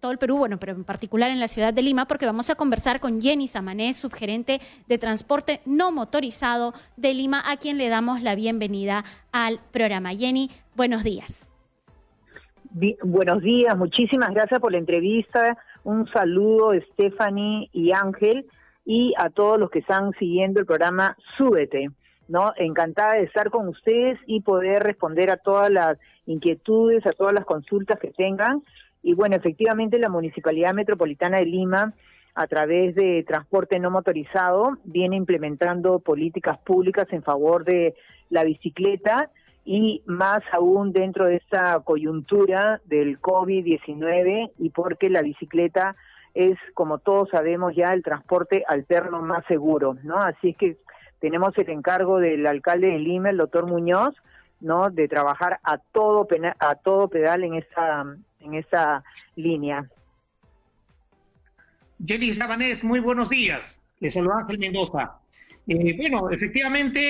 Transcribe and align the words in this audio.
todo 0.00 0.12
el 0.12 0.18
Perú, 0.18 0.38
bueno, 0.38 0.58
pero 0.58 0.72
en 0.72 0.84
particular 0.84 1.30
en 1.30 1.40
la 1.40 1.48
ciudad 1.48 1.74
de 1.74 1.82
Lima, 1.82 2.06
porque 2.06 2.26
vamos 2.26 2.50
a 2.50 2.54
conversar 2.54 3.00
con 3.00 3.20
Jenny 3.20 3.48
Samanés, 3.48 3.96
subgerente 3.96 4.60
de 4.86 4.98
transporte 4.98 5.60
no 5.66 5.90
motorizado 5.90 6.72
de 6.96 7.14
Lima, 7.14 7.42
a 7.44 7.56
quien 7.56 7.78
le 7.78 7.88
damos 7.88 8.22
la 8.22 8.34
bienvenida 8.34 9.04
al 9.32 9.60
programa. 9.72 10.10
Jenny, 10.10 10.50
buenos 10.76 11.02
días. 11.02 11.48
buenos 13.02 13.42
días, 13.42 13.76
muchísimas 13.76 14.30
gracias 14.30 14.60
por 14.60 14.72
la 14.72 14.78
entrevista. 14.78 15.56
Un 15.82 16.06
saludo, 16.12 16.72
Stephanie 16.92 17.68
y 17.72 17.92
Ángel, 17.92 18.46
y 18.84 19.14
a 19.18 19.30
todos 19.30 19.58
los 19.58 19.70
que 19.70 19.80
están 19.80 20.12
siguiendo 20.18 20.60
el 20.60 20.66
programa 20.66 21.16
Súbete. 21.36 21.88
¿no? 22.28 22.52
Encantada 22.56 23.14
de 23.14 23.22
estar 23.22 23.50
con 23.50 23.68
ustedes 23.68 24.18
y 24.26 24.42
poder 24.42 24.82
responder 24.82 25.30
a 25.30 25.38
todas 25.38 25.70
las 25.70 25.98
inquietudes, 26.26 27.06
a 27.06 27.12
todas 27.12 27.32
las 27.32 27.46
consultas 27.46 27.98
que 27.98 28.12
tengan. 28.12 28.62
Y 29.02 29.14
bueno, 29.14 29.36
efectivamente 29.36 29.98
la 29.98 30.08
Municipalidad 30.08 30.74
Metropolitana 30.74 31.38
de 31.38 31.46
Lima, 31.46 31.94
a 32.34 32.46
través 32.46 32.94
de 32.94 33.24
transporte 33.26 33.78
no 33.78 33.90
motorizado, 33.90 34.78
viene 34.84 35.16
implementando 35.16 35.98
políticas 35.98 36.58
públicas 36.58 37.08
en 37.10 37.22
favor 37.22 37.64
de 37.64 37.94
la 38.30 38.44
bicicleta 38.44 39.30
y 39.64 40.02
más 40.06 40.40
aún 40.52 40.92
dentro 40.92 41.26
de 41.26 41.36
esta 41.36 41.78
coyuntura 41.80 42.80
del 42.84 43.20
COVID-19 43.20 44.52
y 44.58 44.70
porque 44.70 45.10
la 45.10 45.22
bicicleta 45.22 45.96
es, 46.34 46.56
como 46.74 46.98
todos 46.98 47.28
sabemos 47.30 47.74
ya, 47.74 47.92
el 47.92 48.02
transporte 48.02 48.64
alterno 48.68 49.20
más 49.20 49.44
seguro, 49.46 49.96
¿no? 50.04 50.18
Así 50.18 50.50
es 50.50 50.56
que 50.56 50.76
tenemos 51.20 51.56
el 51.58 51.68
encargo 51.70 52.18
del 52.18 52.46
alcalde 52.46 52.88
de 52.88 52.98
Lima, 52.98 53.30
el 53.30 53.38
doctor 53.38 53.66
Muñoz, 53.66 54.14
¿no? 54.60 54.90
De 54.90 55.08
trabajar 55.08 55.58
a 55.64 55.78
todo 55.78 56.26
a 56.60 56.74
todo 56.76 57.08
pedal 57.08 57.44
en 57.44 57.54
esa 57.54 58.04
en 58.40 58.54
esa 58.54 59.02
línea. 59.36 59.88
Jenny 62.04 62.34
Sabanés, 62.34 62.84
muy 62.84 63.00
buenos 63.00 63.28
días. 63.28 63.80
Les 64.00 64.14
saluda 64.14 64.38
Ángel 64.40 64.58
Mendoza. 64.58 65.18
Eh, 65.66 65.96
bueno, 65.96 66.30
efectivamente, 66.30 67.00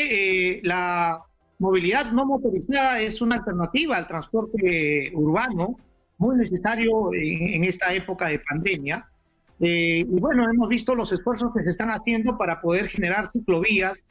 eh, 0.56 0.60
la 0.64 1.22
movilidad 1.58 2.10
no 2.12 2.24
motorizada 2.24 3.00
es 3.00 3.20
una 3.20 3.36
alternativa 3.36 3.96
al 3.96 4.08
transporte 4.08 5.10
urbano, 5.14 5.76
muy 6.16 6.36
necesario 6.36 7.12
en, 7.12 7.64
esta 7.64 7.92
época 7.92 8.28
de 8.28 8.40
pandemia. 8.40 9.06
Eh, 9.60 9.98
y 10.00 10.20
bueno, 10.20 10.44
hemos 10.50 10.68
visto 10.68 10.94
los 10.94 11.12
esfuerzos 11.12 11.52
que 11.54 11.62
se 11.62 11.70
están 11.70 11.90
haciendo 11.90 12.36
para 12.38 12.60
poder 12.60 12.88
generar 12.88 13.30
ciclovías 13.30 14.04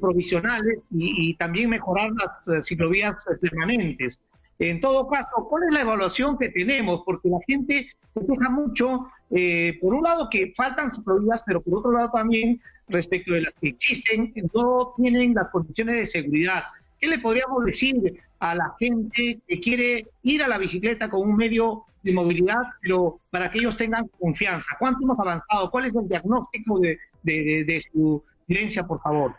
provisionales 0.00 0.78
y, 0.90 1.34
también 1.34 1.68
mejorar 1.68 2.10
las 2.12 2.66
ciclovías 2.66 3.26
permanentes. 3.40 4.18
En 4.58 4.80
todo 4.80 5.08
caso, 5.08 5.46
¿cuál 5.48 5.64
es 5.68 5.74
la 5.74 5.80
evaluación 5.80 6.38
que 6.38 6.50
tenemos? 6.50 7.02
Porque 7.04 7.28
la 7.28 7.38
gente 7.46 7.88
se 8.14 8.26
queja 8.26 8.50
mucho, 8.50 9.06
eh, 9.30 9.78
por 9.80 9.94
un 9.94 10.02
lado 10.02 10.28
que 10.30 10.52
faltan 10.56 10.94
ciclovías, 10.94 11.42
pero 11.46 11.60
por 11.60 11.78
otro 11.78 11.92
lado 11.92 12.10
también 12.12 12.60
respecto 12.88 13.32
de 13.32 13.42
las 13.42 13.54
que 13.54 13.68
existen, 13.68 14.32
no 14.52 14.94
tienen 14.96 15.34
las 15.34 15.48
condiciones 15.48 15.96
de 15.96 16.06
seguridad. 16.06 16.64
¿Qué 17.00 17.08
le 17.08 17.18
podríamos 17.18 17.64
decir 17.64 18.20
a 18.38 18.54
la 18.54 18.74
gente 18.78 19.40
que 19.46 19.60
quiere 19.60 20.06
ir 20.22 20.42
a 20.42 20.48
la 20.48 20.58
bicicleta 20.58 21.10
con 21.10 21.28
un 21.28 21.36
medio 21.36 21.84
de 22.02 22.12
movilidad, 22.12 22.62
pero 22.80 23.18
para 23.30 23.50
que 23.50 23.58
ellos 23.58 23.76
tengan 23.76 24.08
confianza? 24.20 24.76
¿Cuánto 24.78 25.02
hemos 25.02 25.18
avanzado? 25.18 25.70
¿Cuál 25.70 25.86
es 25.86 25.94
el 25.94 26.08
diagnóstico 26.08 26.78
de, 26.78 27.84
su 27.92 28.22
gerencia, 28.46 28.86
por 28.86 29.00
favor? 29.00 29.34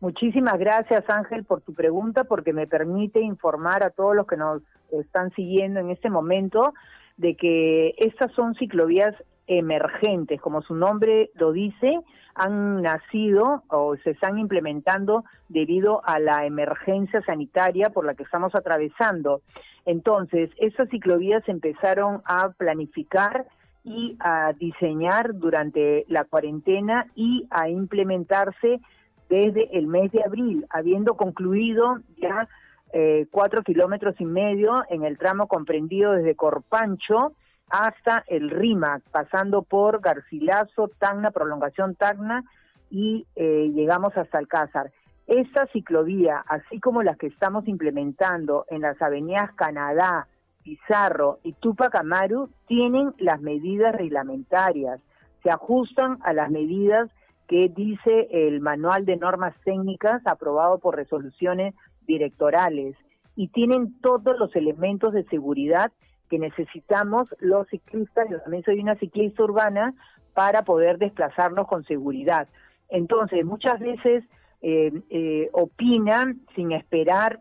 Muchísimas 0.00 0.58
gracias 0.58 1.08
Ángel 1.08 1.44
por 1.44 1.62
tu 1.62 1.72
pregunta 1.72 2.24
porque 2.24 2.52
me 2.52 2.66
permite 2.66 3.20
informar 3.20 3.82
a 3.82 3.90
todos 3.90 4.14
los 4.14 4.26
que 4.26 4.36
nos 4.36 4.62
están 4.90 5.30
siguiendo 5.32 5.80
en 5.80 5.90
este 5.90 6.10
momento 6.10 6.74
de 7.16 7.34
que 7.34 7.94
estas 7.96 8.30
son 8.32 8.54
ciclovías 8.54 9.14
emergentes, 9.46 10.40
como 10.40 10.60
su 10.60 10.74
nombre 10.74 11.30
lo 11.34 11.52
dice, 11.52 12.00
han 12.34 12.82
nacido 12.82 13.62
o 13.68 13.96
se 13.96 14.10
están 14.10 14.38
implementando 14.38 15.24
debido 15.48 16.02
a 16.04 16.18
la 16.18 16.44
emergencia 16.44 17.22
sanitaria 17.22 17.90
por 17.90 18.04
la 18.04 18.14
que 18.14 18.24
estamos 18.24 18.54
atravesando. 18.54 19.40
Entonces, 19.86 20.50
estas 20.58 20.90
ciclovías 20.90 21.48
empezaron 21.48 22.20
a 22.26 22.50
planificar 22.50 23.46
y 23.84 24.16
a 24.18 24.52
diseñar 24.52 25.34
durante 25.34 26.04
la 26.08 26.24
cuarentena 26.24 27.06
y 27.14 27.46
a 27.50 27.68
implementarse 27.68 28.80
desde 29.28 29.76
el 29.76 29.86
mes 29.86 30.12
de 30.12 30.22
abril, 30.22 30.66
habiendo 30.70 31.14
concluido 31.16 32.00
ya 32.16 32.48
eh, 32.92 33.26
cuatro 33.30 33.62
kilómetros 33.62 34.14
y 34.20 34.24
medio 34.24 34.84
en 34.88 35.04
el 35.04 35.18
tramo 35.18 35.48
comprendido 35.48 36.12
desde 36.12 36.36
Corpancho 36.36 37.32
hasta 37.68 38.24
el 38.28 38.50
Rímac, 38.50 39.02
pasando 39.10 39.62
por 39.62 40.00
Garcilaso, 40.00 40.88
Tacna, 40.98 41.32
prolongación 41.32 41.96
Tacna 41.96 42.44
y 42.90 43.26
eh, 43.34 43.70
llegamos 43.74 44.16
hasta 44.16 44.38
Alcázar. 44.38 44.92
Esta 45.26 45.66
ciclovía, 45.72 46.44
así 46.46 46.78
como 46.78 47.02
las 47.02 47.18
que 47.18 47.26
estamos 47.26 47.66
implementando 47.66 48.64
en 48.68 48.82
las 48.82 49.00
avenidas 49.02 49.52
Canadá, 49.54 50.28
Pizarro 50.62 51.40
y 51.42 51.52
Tupac 51.54 51.94
Amaru, 51.96 52.48
tienen 52.68 53.12
las 53.18 53.40
medidas 53.40 53.94
reglamentarias, 53.94 55.00
se 55.42 55.50
ajustan 55.50 56.18
a 56.22 56.32
las 56.32 56.50
medidas 56.50 57.10
que 57.48 57.68
dice 57.68 58.28
el 58.30 58.60
manual 58.60 59.04
de 59.04 59.16
normas 59.16 59.54
técnicas 59.64 60.22
aprobado 60.26 60.78
por 60.78 60.96
resoluciones 60.96 61.74
directorales 62.06 62.96
y 63.34 63.48
tienen 63.48 64.00
todos 64.00 64.38
los 64.38 64.54
elementos 64.56 65.12
de 65.12 65.24
seguridad 65.24 65.92
que 66.28 66.38
necesitamos 66.38 67.28
los 67.38 67.68
ciclistas, 67.68 68.28
yo 68.30 68.40
también 68.40 68.64
soy 68.64 68.80
una 68.80 68.96
ciclista 68.96 69.44
urbana, 69.44 69.94
para 70.36 70.64
poder 70.64 70.98
desplazarnos 70.98 71.66
con 71.66 71.82
seguridad. 71.84 72.46
Entonces, 72.90 73.42
muchas 73.46 73.80
veces 73.80 74.22
eh, 74.60 74.92
eh, 75.08 75.48
opinan 75.52 76.42
sin 76.54 76.72
esperar, 76.72 77.40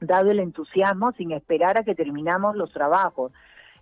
dado 0.00 0.30
el 0.30 0.38
entusiasmo, 0.38 1.10
sin 1.12 1.32
esperar 1.32 1.78
a 1.78 1.82
que 1.82 1.96
terminamos 1.96 2.54
los 2.54 2.72
trabajos. 2.72 3.32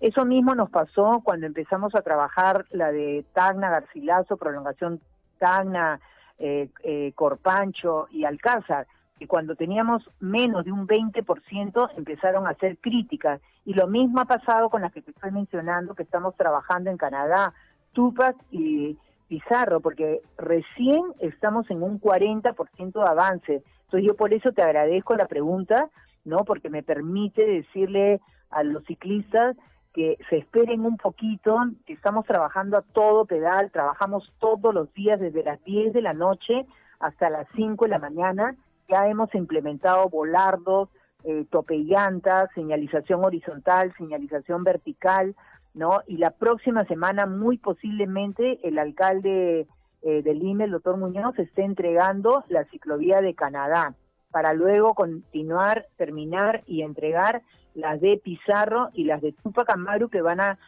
Eso 0.01 0.25
mismo 0.25 0.55
nos 0.55 0.71
pasó 0.71 1.21
cuando 1.23 1.47
empezamos 1.47 1.95
a 1.95 2.01
trabajar 2.01 2.65
la 2.71 2.91
de 2.93 3.27
Tacna, 3.35 3.69
Garcilaso, 3.69 4.39
prolongación 4.39 5.03
Tacna, 5.41 5.99
eh, 6.39 6.69
eh, 6.85 7.13
Corpancho 7.17 8.07
y 8.13 8.25
Alcázar, 8.25 8.87
que 9.19 9.27
cuando 9.27 9.57
teníamos 9.57 10.09
menos 10.21 10.65
de 10.65 10.73
un 10.73 10.87
20% 10.87 11.91
empezaron 11.97 12.47
a 12.47 12.51
hacer 12.51 12.79
críticas. 12.79 13.41
Y 13.65 13.75
lo 13.75 13.89
mismo 13.89 14.21
ha 14.21 14.27
pasado 14.27 14.71
con 14.71 14.83
las 14.83 14.93
que 14.93 15.03
te 15.03 15.11
estoy 15.11 15.33
mencionando, 15.33 15.95
que 15.95 16.05
estamos 16.05 16.37
trabajando 16.37 16.91
en 16.91 16.97
Canadá, 16.97 17.53
Tupac 17.93 18.37
y 18.51 18.97
Pizarro, 19.29 19.81
porque 19.81 20.21
recién 20.39 21.03
estamos 21.19 21.71
en 21.71 21.83
un 21.83 22.01
40% 22.01 22.93
de 22.93 23.11
avance. 23.11 23.63
Entonces 23.85 24.07
yo 24.07 24.15
por 24.17 24.33
eso 24.33 24.53
te 24.53 24.63
agradezco 24.63 25.15
la 25.17 25.27
pregunta, 25.27 25.91
¿no? 26.25 26.45
Porque 26.45 26.71
me 26.71 26.83
permite 26.83 27.45
decirle 27.45 28.21
a 28.51 28.63
los 28.63 28.85
ciclistas 28.85 29.57
que 29.93 30.19
se 30.29 30.39
esperen 30.39 30.85
un 30.85 30.97
poquito, 30.97 31.57
que 31.87 31.93
estamos 31.93 32.27
trabajando 32.27 32.77
a 32.77 32.83
todo 32.83 33.25
pedal, 33.25 33.71
trabajamos 33.71 34.33
todos 34.39 34.73
los 34.73 34.93
días 34.95 35.19
desde 35.19 35.43
las 35.43 35.63
10 35.65 35.93
de 35.93 36.03
la 36.03 36.13
noche 36.13 36.67
hasta 37.01 37.31
las 37.31 37.47
5 37.57 37.87
de 37.87 37.91
la 37.91 37.99
mañana, 37.99 38.57
ya 38.89 39.09
hemos 39.09 39.35
implementado 39.35 40.09
volardos, 40.09 40.89
eh, 41.25 41.45
tope 41.51 41.79
llantas, 41.79 42.51
señalización 42.55 43.25
horizontal, 43.25 43.93
señalización 43.97 44.65
vertical, 44.65 45.35
¿no? 45.75 46.01
Y 46.07 46.17
la 46.17 46.31
próxima 46.31 46.85
semana, 46.85 47.27
muy 47.27 47.59
posiblemente, 47.59 48.59
el 48.67 48.79
alcalde 48.79 49.67
eh, 50.03 50.23
del 50.23 50.43
INE, 50.43 50.65
el 50.65 50.73
doctor 50.73 50.97
Muñoz, 50.97 51.39
esté 51.39 51.63
entregando 51.63 52.45
la 52.49 52.65
ciclovía 52.65 53.21
de 53.21 53.35
Canadá 53.35 53.95
para 54.31 54.53
luego 54.53 54.95
continuar, 54.95 55.87
terminar 55.97 56.63
y 56.67 56.83
entregar 56.83 57.43
las 57.75 58.01
de 58.01 58.21
Pizarro 58.23 58.91
y 58.95 59.05
las 59.05 59.21
de 59.21 59.33
Tupac 59.33 59.69
Amaru 59.71 60.09
que 60.09 60.23
van 60.23 60.41
a, 60.41 60.59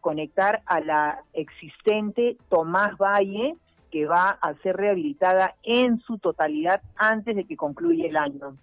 conectar 0.00 0.62
a 0.64 0.80
la 0.80 1.22
existente 1.34 2.38
Tomás 2.48 2.96
Valle 2.96 3.56
que 3.90 4.06
va 4.06 4.30
a 4.30 4.54
ser 4.62 4.74
rehabilitada 4.74 5.54
en 5.62 6.00
su 6.00 6.18
totalidad 6.18 6.80
antes 6.96 7.36
de 7.36 7.44
que 7.44 7.58
concluya 7.58 8.06
el 8.06 8.16
año. 8.16 8.56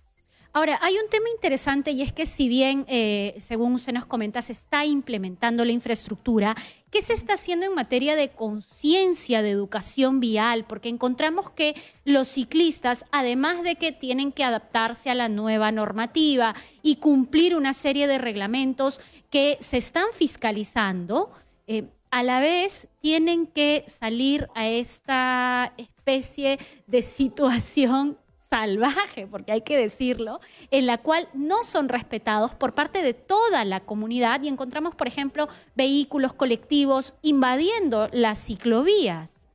Ahora, 0.53 0.79
hay 0.81 0.95
un 0.95 1.09
tema 1.09 1.25
interesante 1.33 1.91
y 1.91 2.01
es 2.01 2.13
que 2.13 2.25
si 2.25 2.47
bien, 2.47 2.85
eh, 2.87 3.35
según 3.37 3.73
usted 3.73 3.93
nos 3.93 4.07
comenta, 4.07 4.41
se 4.41 4.53
está 4.53 4.85
implementando 4.85 5.63
la 5.65 5.71
infraestructura, 5.71 6.55
¿qué 6.93 7.01
se 7.01 7.13
está 7.13 7.33
haciendo 7.33 7.65
en 7.65 7.73
materia 7.73 8.15
de 8.15 8.29
conciencia 8.29 9.41
de 9.41 9.49
educación 9.49 10.19
vial? 10.19 10.63
Porque 10.65 10.89
encontramos 10.89 11.49
que 11.49 11.73
los 12.05 12.27
ciclistas, 12.27 13.03
además 13.11 13.63
de 13.63 13.77
que 13.77 13.91
tienen 13.91 14.31
que 14.31 14.43
adaptarse 14.43 15.09
a 15.09 15.15
la 15.15 15.27
nueva 15.27 15.71
normativa 15.71 16.53
y 16.83 16.97
cumplir 16.97 17.55
una 17.55 17.73
serie 17.73 18.05
de 18.05 18.19
reglamentos 18.19 19.01
que 19.31 19.57
se 19.59 19.77
están 19.77 20.05
fiscalizando, 20.13 21.31
eh, 21.65 21.85
a 22.11 22.21
la 22.21 22.39
vez 22.39 22.87
tienen 23.01 23.47
que 23.47 23.85
salir 23.87 24.47
a 24.53 24.67
esta 24.67 25.73
especie 25.77 26.59
de 26.85 27.01
situación 27.01 28.19
salvaje, 28.53 29.25
porque 29.25 29.51
hay 29.51 29.61
que 29.61 29.75
decirlo, 29.75 30.39
en 30.69 30.85
la 30.85 30.99
cual 30.99 31.27
no 31.33 31.63
son 31.63 31.89
respetados 31.89 32.53
por 32.53 32.75
parte 32.75 33.01
de 33.01 33.15
toda 33.15 33.65
la 33.65 33.79
comunidad 33.79 34.43
y 34.43 34.47
encontramos, 34.47 34.93
por 34.93 35.07
ejemplo, 35.07 35.47
vehículos 35.75 36.33
colectivos 36.33 37.15
invadiendo 37.23 38.09
las 38.11 38.37
ciclovías. 38.37 39.49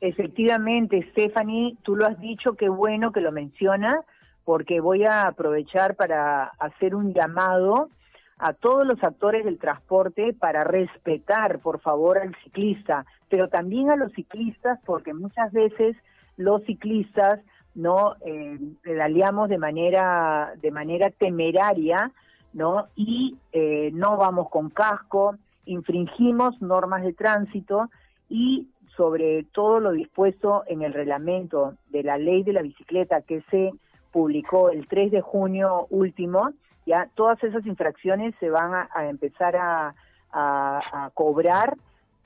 Efectivamente, 0.00 1.06
Stephanie, 1.10 1.76
tú 1.82 1.94
lo 1.94 2.06
has 2.06 2.18
dicho, 2.20 2.54
qué 2.54 2.70
bueno 2.70 3.12
que 3.12 3.20
lo 3.20 3.32
mencionas, 3.32 4.02
porque 4.46 4.80
voy 4.80 5.04
a 5.04 5.26
aprovechar 5.26 5.96
para 5.96 6.44
hacer 6.58 6.94
un 6.94 7.12
llamado 7.12 7.90
a 8.38 8.54
todos 8.54 8.86
los 8.86 9.04
actores 9.04 9.44
del 9.44 9.58
transporte 9.58 10.32
para 10.32 10.64
respetar, 10.64 11.58
por 11.58 11.82
favor, 11.82 12.16
al 12.16 12.34
ciclista, 12.44 13.04
pero 13.28 13.48
también 13.48 13.90
a 13.90 13.96
los 13.96 14.10
ciclistas, 14.12 14.78
porque 14.86 15.12
muchas 15.12 15.52
veces 15.52 15.98
los 16.40 16.62
ciclistas 16.64 17.40
no 17.74 18.16
eh, 18.24 18.58
pedaleamos 18.82 19.48
de 19.48 19.58
manera 19.58 20.54
de 20.60 20.70
manera 20.70 21.10
temeraria, 21.10 22.10
no 22.52 22.88
y 22.96 23.36
eh, 23.52 23.90
no 23.92 24.16
vamos 24.16 24.48
con 24.48 24.70
casco, 24.70 25.36
infringimos 25.66 26.60
normas 26.62 27.02
de 27.02 27.12
tránsito 27.12 27.90
y 28.28 28.68
sobre 28.96 29.44
todo 29.52 29.80
lo 29.80 29.92
dispuesto 29.92 30.64
en 30.66 30.82
el 30.82 30.92
reglamento 30.92 31.74
de 31.90 32.02
la 32.02 32.18
ley 32.18 32.42
de 32.42 32.54
la 32.54 32.62
bicicleta 32.62 33.22
que 33.22 33.42
se 33.50 33.72
publicó 34.10 34.70
el 34.70 34.88
3 34.88 35.12
de 35.12 35.20
junio 35.20 35.86
último, 35.90 36.50
ya 36.86 37.08
todas 37.14 37.42
esas 37.44 37.64
infracciones 37.66 38.34
se 38.40 38.50
van 38.50 38.74
a, 38.74 39.08
empezar 39.08 39.56
a, 39.56 39.94
a, 40.32 41.10
cobrar 41.14 41.76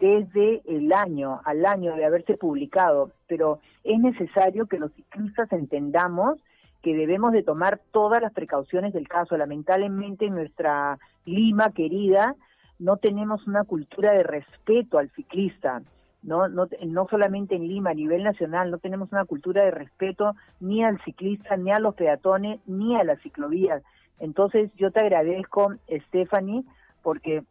desde 0.01 0.63
el 0.67 0.93
año, 0.93 1.41
al 1.45 1.65
año 1.67 1.95
de 1.97 2.05
haberse 2.05 2.37
publicado, 2.37 3.11
pero 3.27 3.61
es 3.85 3.99
necesario 3.99 4.67
que 4.67 4.79
los 4.79 4.93
ciclistas 4.93 5.53
entendamos 5.53 6.39
que 6.83 6.95
debemos 6.95 7.33
de 7.33 7.43
tomar 7.43 7.81
todas 7.93 8.21
las 8.21 8.33
precauciones 8.33 8.93
del 8.93 9.09
caso. 9.09 9.37
Lamentablemente 9.37 10.27
en 10.27 10.35
nuestra 10.35 10.99
Lima 11.25 11.71
querida 11.71 12.37
no 12.79 12.99
tenemos 12.99 13.47
una 13.47 13.65
cultura 13.65 14.13
de 14.13 14.23
respeto 14.23 14.99
al 14.99 15.11
ciclista. 15.11 15.81
¿no? 16.23 16.49
No, 16.49 16.69
no 16.85 17.07
solamente 17.09 17.55
en 17.55 17.67
Lima, 17.69 17.91
a 17.91 17.95
nivel 17.95 18.23
nacional, 18.23 18.71
no 18.71 18.79
tenemos 18.79 19.11
una 19.13 19.25
cultura 19.25 19.65
de 19.65 19.71
respeto 19.71 20.35
ni 20.61 20.85
al 20.85 21.03
ciclista, 21.05 21.57
ni 21.57 21.71
a 21.71 21.79
los 21.79 21.95
peatones, 21.95 22.61
ni 22.67 22.97
a 22.97 23.05
las 23.05 23.21
ciclovías. 23.21 23.83
Entonces 24.21 24.71
yo 24.77 24.91
te 24.91 25.01
agradezco, 25.01 25.75
Stephanie, 25.89 26.65
porque 27.03 27.45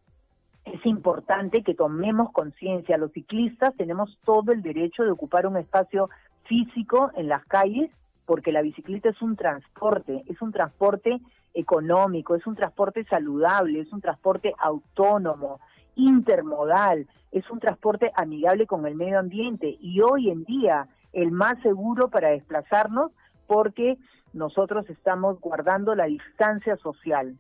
es 0.65 0.85
importante 0.85 1.63
que 1.63 1.73
tomemos 1.73 2.31
conciencia. 2.31 2.97
Los 2.97 3.11
ciclistas 3.11 3.75
tenemos 3.75 4.17
todo 4.23 4.51
el 4.51 4.61
derecho 4.61 5.03
de 5.03 5.11
ocupar 5.11 5.45
un 5.45 5.57
espacio 5.57 6.09
físico 6.45 7.11
en 7.15 7.27
las 7.27 7.45
calles 7.45 7.89
porque 8.25 8.51
la 8.51 8.61
bicicleta 8.61 9.09
es 9.09 9.21
un 9.21 9.35
transporte, 9.35 10.23
es 10.27 10.41
un 10.41 10.51
transporte 10.51 11.19
económico, 11.53 12.35
es 12.35 12.47
un 12.47 12.55
transporte 12.55 13.03
saludable, 13.05 13.81
es 13.81 13.91
un 13.91 14.01
transporte 14.01 14.53
autónomo, 14.57 15.59
intermodal, 15.95 17.07
es 17.31 17.49
un 17.49 17.59
transporte 17.59 18.11
amigable 18.15 18.65
con 18.65 18.85
el 18.85 18.95
medio 18.95 19.19
ambiente 19.19 19.77
y 19.81 20.01
hoy 20.01 20.29
en 20.29 20.43
día 20.45 20.87
el 21.11 21.31
más 21.31 21.61
seguro 21.61 22.09
para 22.09 22.29
desplazarnos 22.29 23.11
porque 23.45 23.97
nosotros 24.31 24.89
estamos 24.89 25.39
guardando 25.39 25.93
la 25.93 26.05
distancia 26.05 26.77
social. 26.77 27.37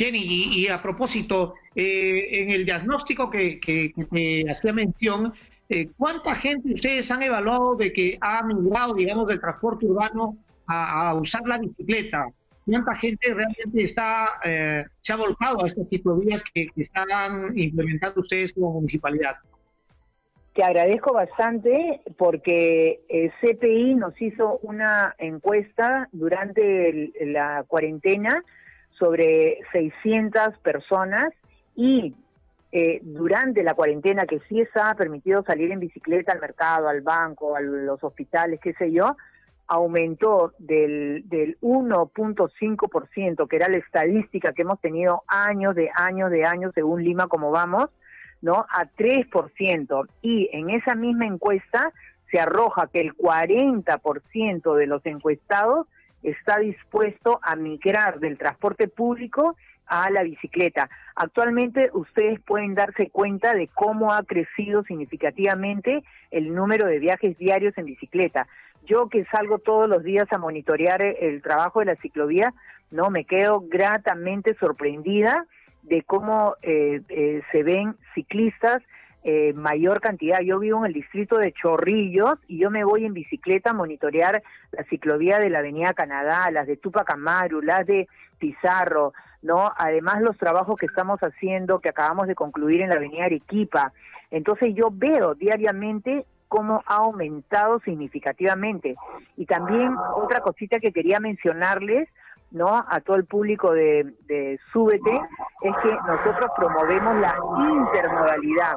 Jenny, 0.00 0.24
y, 0.24 0.68
a 0.68 0.80
propósito, 0.80 1.56
eh, 1.74 2.40
en 2.40 2.50
el 2.50 2.64
diagnóstico 2.64 3.28
que, 3.28 3.60
que, 3.60 3.92
hacía 4.50 4.72
mención, 4.72 5.34
eh, 5.68 5.90
¿cuánta 5.98 6.34
gente 6.34 6.72
ustedes 6.72 7.10
han 7.10 7.22
evaluado 7.22 7.76
de 7.76 7.92
que 7.92 8.16
ha 8.22 8.42
migrado, 8.42 8.94
digamos, 8.94 9.28
del 9.28 9.38
transporte 9.38 9.84
urbano 9.84 10.38
a, 10.66 11.12
usar 11.14 11.46
la 11.46 11.58
bicicleta? 11.58 12.28
¿Cuánta 12.64 12.94
gente 12.94 13.34
realmente 13.34 13.82
está 13.82 14.40
eh, 14.42 14.86
se 15.00 15.12
ha 15.12 15.16
volcado 15.16 15.64
a 15.64 15.66
estas 15.66 15.86
ciclovías 15.90 16.42
que, 16.54 16.68
están 16.76 17.08
implementando 17.54 18.22
ustedes 18.22 18.54
como 18.54 18.72
municipalidad? 18.72 19.36
Te 20.54 20.64
agradezco 20.64 21.12
bastante 21.12 22.00
porque 22.16 23.02
el 23.10 23.30
CPI 23.42 23.96
nos 23.96 24.18
hizo 24.22 24.60
una 24.62 25.14
encuesta 25.18 26.08
durante 26.10 27.12
la 27.20 27.64
cuarentena 27.68 28.42
sobre 29.00 29.58
600 29.72 30.58
personas 30.58 31.32
y 31.74 32.14
eh, 32.70 33.00
durante 33.02 33.64
la 33.64 33.74
cuarentena 33.74 34.26
que 34.26 34.38
sí 34.48 34.60
estaba 34.60 34.94
permitido 34.94 35.42
salir 35.42 35.72
en 35.72 35.80
bicicleta 35.80 36.32
al 36.32 36.40
mercado, 36.40 36.88
al 36.88 37.00
banco, 37.00 37.56
a 37.56 37.60
los 37.60 38.04
hospitales, 38.04 38.60
qué 38.62 38.74
sé 38.74 38.92
yo, 38.92 39.16
aumentó 39.66 40.52
del, 40.58 41.24
del 41.28 41.58
1.5%, 41.60 43.48
que 43.48 43.56
era 43.56 43.68
la 43.68 43.78
estadística 43.78 44.52
que 44.52 44.62
hemos 44.62 44.80
tenido 44.80 45.22
años 45.26 45.74
de 45.74 45.90
años 45.94 46.30
de 46.30 46.44
años 46.44 46.72
según 46.74 47.02
Lima 47.02 47.26
como 47.26 47.50
vamos, 47.50 47.88
¿no? 48.42 48.66
A 48.68 48.84
3%. 48.86 50.08
Y 50.22 50.48
en 50.52 50.70
esa 50.70 50.94
misma 50.94 51.26
encuesta 51.26 51.92
se 52.30 52.38
arroja 52.38 52.88
que 52.92 53.00
el 53.00 53.16
40% 53.16 54.76
de 54.76 54.86
los 54.86 55.04
encuestados 55.06 55.86
está 56.22 56.58
dispuesto 56.58 57.40
a 57.42 57.56
migrar 57.56 58.20
del 58.20 58.38
transporte 58.38 58.88
público 58.88 59.56
a 59.86 60.08
la 60.10 60.22
bicicleta. 60.22 60.88
Actualmente 61.16 61.90
ustedes 61.92 62.40
pueden 62.40 62.74
darse 62.74 63.10
cuenta 63.10 63.54
de 63.54 63.68
cómo 63.68 64.12
ha 64.12 64.22
crecido 64.22 64.84
significativamente 64.84 66.04
el 66.30 66.54
número 66.54 66.86
de 66.86 67.00
viajes 67.00 67.36
diarios 67.36 67.76
en 67.76 67.86
bicicleta. 67.86 68.46
Yo 68.86 69.08
que 69.08 69.24
salgo 69.26 69.58
todos 69.58 69.88
los 69.88 70.02
días 70.04 70.26
a 70.30 70.38
monitorear 70.38 71.02
el 71.02 71.42
trabajo 71.42 71.80
de 71.80 71.86
la 71.86 71.96
ciclovía, 71.96 72.54
no 72.90 73.10
me 73.10 73.24
quedo 73.24 73.60
gratamente 73.60 74.54
sorprendida 74.58 75.46
de 75.82 76.02
cómo 76.02 76.56
eh, 76.62 77.00
eh, 77.08 77.42
se 77.52 77.62
ven 77.62 77.96
ciclistas 78.14 78.82
eh, 79.22 79.52
mayor 79.52 80.00
cantidad. 80.00 80.40
Yo 80.40 80.58
vivo 80.58 80.78
en 80.78 80.86
el 80.86 80.92
distrito 80.92 81.36
de 81.38 81.52
Chorrillos 81.52 82.38
y 82.48 82.58
yo 82.58 82.70
me 82.70 82.84
voy 82.84 83.04
en 83.04 83.12
bicicleta 83.12 83.70
a 83.70 83.74
monitorear 83.74 84.42
la 84.72 84.84
ciclovía 84.84 85.38
de 85.38 85.50
la 85.50 85.58
Avenida 85.58 85.92
Canadá, 85.92 86.50
las 86.50 86.66
de 86.66 86.76
Tupac 86.76 87.10
Amaru, 87.10 87.60
las 87.60 87.86
de 87.86 88.08
Pizarro, 88.38 89.12
¿no? 89.42 89.70
Además 89.76 90.22
los 90.22 90.38
trabajos 90.38 90.76
que 90.78 90.86
estamos 90.86 91.20
haciendo, 91.20 91.80
que 91.80 91.90
acabamos 91.90 92.26
de 92.26 92.34
concluir 92.34 92.80
en 92.80 92.88
la 92.88 92.96
Avenida 92.96 93.26
Arequipa. 93.26 93.92
Entonces 94.30 94.74
yo 94.74 94.88
veo 94.90 95.34
diariamente 95.34 96.24
cómo 96.48 96.82
ha 96.86 96.96
aumentado 96.96 97.78
significativamente. 97.80 98.96
Y 99.36 99.46
también 99.46 99.94
otra 100.16 100.40
cosita 100.40 100.80
que 100.80 100.92
quería 100.92 101.20
mencionarles, 101.20 102.08
¿no? 102.50 102.84
A 102.88 103.00
todo 103.00 103.16
el 103.16 103.24
público 103.24 103.72
de, 103.72 104.14
de 104.26 104.58
Súbete, 104.72 105.20
es 105.62 105.76
que 105.82 105.90
nosotros 106.06 106.50
promovemos 106.56 107.16
la 107.16 107.36
intermodalidad. 107.58 108.76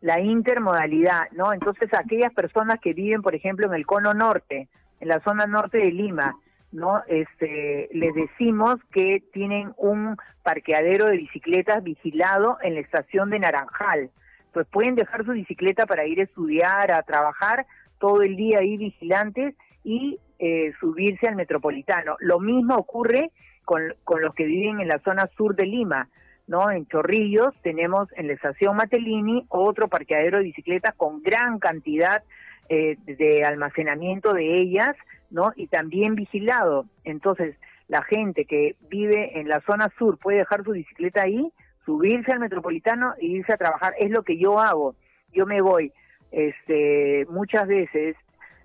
La 0.00 0.20
intermodalidad, 0.20 1.30
¿no? 1.32 1.52
Entonces, 1.52 1.90
aquellas 1.92 2.32
personas 2.32 2.78
que 2.80 2.94
viven, 2.94 3.22
por 3.22 3.34
ejemplo, 3.34 3.66
en 3.66 3.74
el 3.74 3.86
cono 3.86 4.14
norte, 4.14 4.68
en 5.00 5.08
la 5.08 5.20
zona 5.20 5.46
norte 5.46 5.78
de 5.78 5.90
Lima, 5.92 6.36
¿no? 6.72 7.02
Este, 7.06 7.88
les 7.92 8.14
decimos 8.14 8.76
que 8.92 9.22
tienen 9.32 9.72
un 9.76 10.16
parqueadero 10.42 11.06
de 11.06 11.16
bicicletas 11.16 11.82
vigilado 11.82 12.58
en 12.62 12.74
la 12.74 12.80
estación 12.80 13.30
de 13.30 13.40
Naranjal. 13.40 14.10
Pues 14.52 14.66
pueden 14.68 14.94
dejar 14.94 15.24
su 15.24 15.32
bicicleta 15.32 15.86
para 15.86 16.06
ir 16.06 16.20
a 16.20 16.24
estudiar, 16.24 16.92
a 16.92 17.02
trabajar, 17.02 17.66
todo 17.98 18.22
el 18.22 18.36
día 18.36 18.60
ahí 18.60 18.76
vigilantes 18.76 19.54
y 19.84 20.18
eh, 20.40 20.72
subirse 20.80 21.28
al 21.28 21.36
metropolitano. 21.36 22.16
Lo 22.18 22.40
mismo 22.40 22.74
ocurre 22.74 23.30
con, 23.64 23.94
con 24.04 24.22
los 24.22 24.34
que 24.34 24.46
viven 24.46 24.80
en 24.80 24.88
la 24.88 24.98
zona 25.00 25.28
sur 25.36 25.54
de 25.54 25.66
Lima. 25.66 26.08
¿no? 26.46 26.70
En 26.70 26.86
Chorrillos 26.86 27.54
tenemos 27.62 28.08
en 28.16 28.26
la 28.26 28.32
estación 28.32 28.74
Matelini 28.76 29.44
otro 29.50 29.86
parqueadero 29.86 30.38
de 30.38 30.44
bicicletas 30.44 30.94
con 30.96 31.22
gran 31.22 31.60
cantidad 31.60 32.24
eh, 32.68 32.96
de 33.04 33.44
almacenamiento 33.44 34.32
de 34.32 34.56
ellas, 34.56 34.96
¿no? 35.30 35.52
Y 35.54 35.66
también 35.66 36.14
vigilado. 36.14 36.86
Entonces, 37.04 37.54
la 37.86 38.02
gente 38.02 38.46
que 38.46 38.76
vive 38.88 39.38
en 39.38 39.48
la 39.48 39.60
zona 39.60 39.92
sur 39.98 40.18
puede 40.18 40.38
dejar 40.38 40.64
su 40.64 40.72
bicicleta 40.72 41.22
ahí, 41.22 41.52
subirse 41.84 42.32
al 42.32 42.40
metropolitano 42.40 43.14
e 43.20 43.26
irse 43.26 43.52
a 43.52 43.56
trabajar. 43.56 43.94
Es 43.98 44.10
lo 44.10 44.22
que 44.22 44.38
yo 44.38 44.58
hago. 44.58 44.94
Yo 45.32 45.46
me 45.46 45.60
voy 45.60 45.92
este, 46.32 47.26
muchas 47.28 47.68
veces 47.68 48.16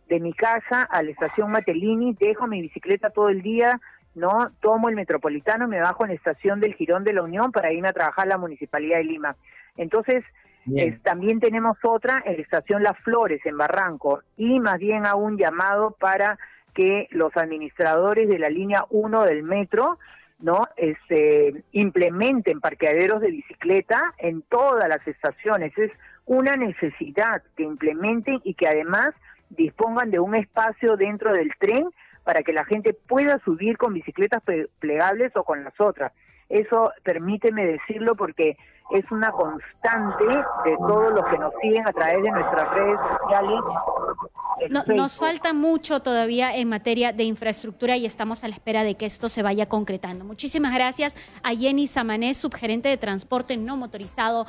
de 0.08 0.20
mi 0.20 0.34
casa 0.34 0.84
a 0.84 1.02
la 1.02 1.12
estación 1.12 1.52
Matelini, 1.52 2.16
dejo 2.20 2.48
mi 2.48 2.62
bicicleta 2.62 3.10
todo 3.10 3.30
el 3.30 3.42
día, 3.42 3.80
no 4.14 4.52
tomo 4.62 4.90
el 4.90 4.96
metropolitano, 4.96 5.68
me 5.68 5.80
bajo 5.80 6.04
en 6.04 6.10
la 6.10 6.16
estación 6.16 6.60
del 6.60 6.74
Girón 6.76 7.04
de 7.04 7.14
la 7.14 7.24
Unión 7.24 7.52
para 7.52 7.72
irme 7.74 7.90
a 7.90 7.94
trabajar 7.94 8.26
a 8.26 8.30
la 8.30 8.38
Municipalidad 8.38 8.98
de 8.98 9.04
Lima. 9.04 9.36
Entonces, 9.78 10.24
también 11.04 11.40
tenemos 11.40 11.78
otra 11.84 12.24
en 12.26 12.38
la 12.38 12.42
estación 12.42 12.82
Las 12.82 12.98
Flores, 13.00 13.40
en 13.46 13.58
Barranco, 13.58 14.22
y 14.38 14.60
más 14.60 14.80
bien 14.80 15.06
a 15.06 15.16
un 15.16 15.38
llamado 15.38 15.92
para 16.00 16.40
que 16.74 17.08
los 17.12 17.36
administradores 17.38 18.28
de 18.28 18.40
la 18.40 18.50
línea 18.50 18.86
1 18.90 19.24
del 19.24 19.44
metro 19.44 20.00
no 20.40 20.64
este, 20.76 21.64
implementen 21.72 22.60
parqueaderos 22.60 23.22
de 23.22 23.32
bicicleta 23.32 24.14
en 24.18 24.42
todas 24.44 24.90
las 24.90 25.06
estaciones. 25.08 25.78
Es 25.78 25.92
una 26.26 26.56
necesidad 26.56 27.44
que 27.56 27.64
implementen 27.64 28.42
y 28.44 28.56
que 28.56 28.68
además 28.68 29.12
dispongan 29.56 30.12
de 30.12 30.20
un 30.20 30.36
espacio 30.36 30.98
dentro 30.98 31.34
del 31.34 31.52
tren 31.60 31.90
para 32.24 32.42
que 32.42 32.54
la 32.54 32.66
gente 32.66 32.94
pueda 32.94 33.40
subir 33.46 33.78
con 33.78 33.94
bicicletas 33.94 34.42
plegables 34.80 35.36
o 35.36 35.44
con 35.44 35.64
las 35.64 35.80
otras. 35.80 36.12
Eso 36.50 36.92
permíteme 37.04 37.66
decirlo 37.66 38.16
porque 38.16 38.58
es 38.92 39.12
una 39.12 39.32
constante 39.32 40.26
de 40.66 40.78
todos 40.78 41.12
los 41.14 41.26
que 41.26 41.38
nos 41.40 41.52
siguen 41.62 41.88
a 41.88 41.92
través 41.92 42.22
de 42.22 42.30
nuestras 42.30 42.74
redes 42.76 43.00
sociales. 43.20 43.60
nos 44.96 45.18
falta 45.18 45.54
mucho 45.54 46.02
todavía 46.02 46.56
en 46.56 46.70
materia 46.70 47.12
de 47.12 47.24
infraestructura 47.24 47.98
y 47.98 48.06
estamos 48.06 48.44
a 48.44 48.48
la 48.48 48.56
espera 48.56 48.84
de 48.84 48.96
que 48.96 49.08
esto 49.08 49.28
se 49.28 49.42
vaya 49.42 49.68
concretando. 49.68 50.24
Muchísimas 50.24 50.74
gracias 50.74 51.16
a 51.42 51.56
Jenny 51.56 51.88
Samanés, 51.88 52.38
subgerente 52.38 52.90
de 52.90 52.98
transporte 52.98 53.58
no 53.58 53.76
motorizado 53.76 54.46